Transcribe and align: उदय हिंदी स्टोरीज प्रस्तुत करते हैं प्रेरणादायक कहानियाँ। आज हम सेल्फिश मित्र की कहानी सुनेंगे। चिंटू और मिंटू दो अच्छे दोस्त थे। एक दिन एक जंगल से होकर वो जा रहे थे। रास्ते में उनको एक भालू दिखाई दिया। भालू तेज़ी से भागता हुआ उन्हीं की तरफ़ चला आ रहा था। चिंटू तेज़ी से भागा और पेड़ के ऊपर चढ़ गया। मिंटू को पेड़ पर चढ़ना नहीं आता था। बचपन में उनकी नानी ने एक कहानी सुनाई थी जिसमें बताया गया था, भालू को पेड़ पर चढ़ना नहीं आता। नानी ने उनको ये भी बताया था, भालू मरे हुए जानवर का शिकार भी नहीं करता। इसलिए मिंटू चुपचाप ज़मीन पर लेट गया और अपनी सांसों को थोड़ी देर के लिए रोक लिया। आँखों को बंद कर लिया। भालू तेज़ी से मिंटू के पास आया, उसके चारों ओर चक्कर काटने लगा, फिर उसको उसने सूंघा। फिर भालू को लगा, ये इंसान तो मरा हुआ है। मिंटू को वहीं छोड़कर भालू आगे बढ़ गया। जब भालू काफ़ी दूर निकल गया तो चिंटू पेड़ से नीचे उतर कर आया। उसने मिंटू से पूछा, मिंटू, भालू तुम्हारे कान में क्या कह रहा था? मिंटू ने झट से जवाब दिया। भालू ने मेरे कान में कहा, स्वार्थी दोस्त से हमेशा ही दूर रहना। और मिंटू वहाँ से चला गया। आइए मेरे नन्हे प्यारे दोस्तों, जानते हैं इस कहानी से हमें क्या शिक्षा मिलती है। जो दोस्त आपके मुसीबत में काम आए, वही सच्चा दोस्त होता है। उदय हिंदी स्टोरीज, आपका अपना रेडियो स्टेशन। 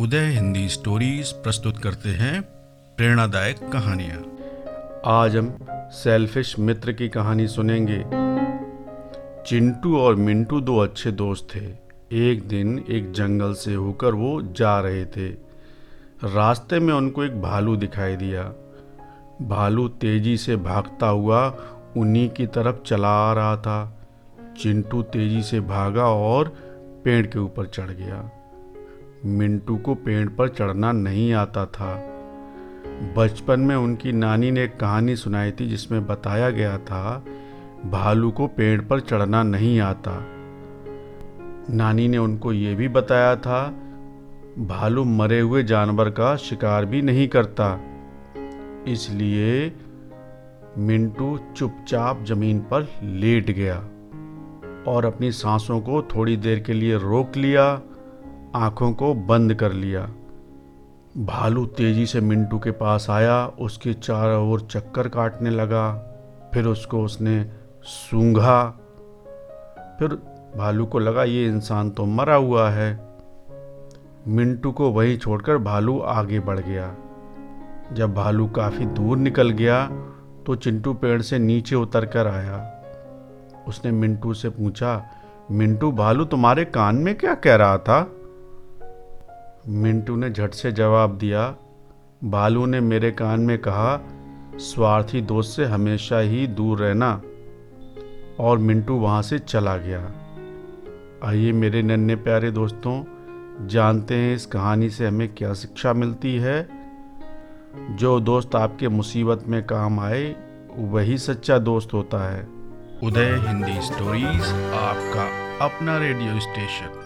उदय 0.00 0.26
हिंदी 0.26 0.68
स्टोरीज 0.68 1.32
प्रस्तुत 1.32 1.78
करते 1.78 2.08
हैं 2.08 2.42
प्रेरणादायक 2.96 3.58
कहानियाँ। 3.72 4.22
आज 5.06 5.36
हम 5.36 5.58
सेल्फिश 5.72 6.58
मित्र 6.58 6.92
की 6.92 7.08
कहानी 7.08 7.48
सुनेंगे। 7.48 8.04
चिंटू 9.46 9.98
और 9.98 10.14
मिंटू 10.14 10.60
दो 10.60 10.78
अच्छे 10.78 11.10
दोस्त 11.10 11.48
थे। 11.54 11.60
एक 12.30 12.48
दिन 12.48 12.84
एक 12.90 13.12
जंगल 13.12 13.54
से 13.54 13.74
होकर 13.74 14.14
वो 14.14 14.42
जा 14.42 14.80
रहे 14.80 15.04
थे। 15.04 15.28
रास्ते 16.24 16.78
में 16.78 16.94
उनको 16.94 17.24
एक 17.24 17.42
भालू 17.42 17.76
दिखाई 17.76 18.16
दिया। 18.16 18.42
भालू 19.42 19.88
तेज़ी 19.88 20.36
से 20.36 20.56
भागता 20.56 21.06
हुआ 21.06 21.48
उन्हीं 21.96 22.30
की 22.30 22.46
तरफ़ 22.46 22.76
चला 22.86 23.30
आ 23.30 23.32
रहा 23.32 23.56
था। 23.56 24.08
चिंटू 24.62 25.02
तेज़ी 25.02 25.42
से 25.42 25.60
भागा 25.60 26.06
और 26.06 26.48
पेड़ 27.04 27.26
के 27.26 27.38
ऊपर 27.38 27.66
चढ़ 27.66 27.90
गया। 27.90 28.39
मिंटू 29.26 29.76
को 29.76 29.94
पेड़ 29.94 30.28
पर 30.28 30.48
चढ़ना 30.48 30.92
नहीं 30.92 31.32
आता 31.32 31.66
था। 31.66 32.06
बचपन 33.16 33.60
में 33.60 33.76
उनकी 33.76 34.12
नानी 34.12 34.50
ने 34.50 34.64
एक 34.64 34.76
कहानी 34.76 35.16
सुनाई 35.16 35.50
थी 35.50 35.68
जिसमें 35.68 36.06
बताया 36.06 36.50
गया 36.50 36.78
था, 36.78 37.24
भालू 37.86 38.30
को 38.30 38.46
पेड़ 38.46 38.80
पर 38.80 39.00
चढ़ना 39.00 39.42
नहीं 39.42 39.80
आता। 39.80 40.26
नानी 41.70 42.08
ने 42.08 42.18
उनको 42.18 42.52
ये 42.52 42.74
भी 42.74 42.88
बताया 42.88 43.36
था, 43.36 43.68
भालू 44.58 45.04
मरे 45.04 45.40
हुए 45.40 45.62
जानवर 45.62 46.10
का 46.10 46.36
शिकार 46.36 46.84
भी 46.84 47.02
नहीं 47.02 47.28
करता। 47.28 47.80
इसलिए 48.88 49.72
मिंटू 50.78 51.40
चुपचाप 51.56 52.24
ज़मीन 52.24 52.60
पर 52.60 52.88
लेट 53.02 53.50
गया 53.50 53.76
और 54.92 55.04
अपनी 55.04 55.32
सांसों 55.32 55.80
को 55.80 56.02
थोड़ी 56.02 56.36
देर 56.36 56.60
के 56.60 56.72
लिए 56.72 56.96
रोक 56.96 57.36
लिया। 57.36 57.82
आँखों 58.54 58.92
को 58.92 59.12
बंद 59.14 59.54
कर 59.54 59.72
लिया। 59.72 60.02
भालू 61.16 61.64
तेज़ी 61.66 62.06
से 62.06 62.20
मिंटू 62.20 62.58
के 62.58 62.70
पास 62.70 63.06
आया, 63.10 63.46
उसके 63.46 63.92
चारों 63.94 64.50
ओर 64.52 64.60
चक्कर 64.60 65.08
काटने 65.08 65.50
लगा, 65.50 65.92
फिर 66.54 66.66
उसको 66.66 67.02
उसने 67.04 67.44
सूंघा। 67.82 68.64
फिर 69.98 70.14
भालू 70.56 70.86
को 70.86 70.98
लगा, 70.98 71.24
ये 71.24 71.46
इंसान 71.46 71.90
तो 71.90 72.04
मरा 72.06 72.34
हुआ 72.34 72.68
है। 72.70 72.92
मिंटू 74.28 74.72
को 74.72 74.90
वहीं 74.90 75.16
छोड़कर 75.18 75.58
भालू 75.58 75.98
आगे 75.98 76.40
बढ़ 76.40 76.60
गया। 76.60 76.94
जब 77.92 78.14
भालू 78.14 78.46
काफ़ी 78.48 78.86
दूर 78.86 79.18
निकल 79.18 79.50
गया 79.50 79.86
तो 80.46 80.54
चिंटू 80.54 80.94
पेड़ 80.94 81.20
से 81.22 81.38
नीचे 81.38 81.76
उतर 81.76 82.06
कर 82.06 82.26
आया। 82.26 82.70
उसने 83.68 83.90
मिंटू 83.90 84.34
से 84.34 84.48
पूछा, 84.48 85.02
मिंटू, 85.50 85.92
भालू 85.92 86.24
तुम्हारे 86.24 86.64
कान 86.64 86.96
में 86.96 87.14
क्या 87.14 87.34
कह 87.34 87.54
रहा 87.54 87.78
था? 87.78 88.00
मिंटू 89.70 90.16
ने 90.16 90.30
झट 90.30 90.50
से 90.50 90.72
जवाब 90.72 91.18
दिया। 91.18 91.56
भालू 92.24 92.66
ने 92.66 92.80
मेरे 92.80 93.10
कान 93.10 93.40
में 93.40 93.58
कहा, 93.58 94.08
स्वार्थी 94.56 95.20
दोस्त 95.20 95.56
से 95.56 95.64
हमेशा 95.64 96.18
ही 96.18 96.46
दूर 96.46 96.78
रहना। 96.78 97.22
और 98.40 98.58
मिंटू 98.58 98.94
वहाँ 98.94 99.22
से 99.22 99.38
चला 99.38 99.76
गया। 99.76 100.12
आइए 101.24 101.52
मेरे 101.52 101.82
नन्हे 101.82 102.16
प्यारे 102.16 102.50
दोस्तों, 102.50 103.04
जानते 103.66 104.14
हैं 104.14 104.34
इस 104.34 104.46
कहानी 104.46 104.90
से 104.90 105.06
हमें 105.06 105.34
क्या 105.34 105.54
शिक्षा 105.54 105.92
मिलती 105.92 106.36
है। 106.36 106.68
जो 107.90 108.20
दोस्त 108.20 108.54
आपके 108.54 108.88
मुसीबत 108.88 109.44
में 109.46 109.66
काम 109.66 110.00
आए, 110.00 110.36
वही 110.76 111.18
सच्चा 111.18 111.58
दोस्त 111.58 111.94
होता 111.94 112.32
है। 112.32 112.48
उदय 113.02 113.34
हिंदी 113.48 113.80
स्टोरीज, 113.80 114.42
आपका 114.74 115.24
अपना 115.64 115.98
रेडियो 115.98 116.40
स्टेशन। 116.40 116.99